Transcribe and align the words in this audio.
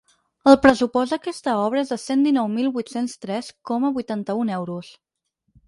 El 0.51 0.55
pressupost 0.61 1.13
d’aquesta 1.15 1.53
obra 1.65 1.83
és 1.83 1.91
de 1.93 1.99
cent 2.05 2.25
dinou 2.29 2.49
mil 2.55 2.71
vuit-cents 2.79 3.15
tres 3.27 3.53
coma 3.73 3.95
vuitanta-un 4.01 4.53
euros. 4.59 4.93